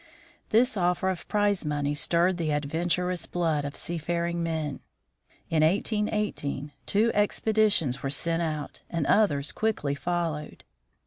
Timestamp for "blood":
3.27-3.63